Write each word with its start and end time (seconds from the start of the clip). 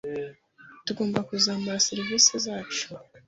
Tugomba 0.85 1.19
kuzamura 1.29 1.83
seriveri 1.85 2.37
zacu. 2.45 2.87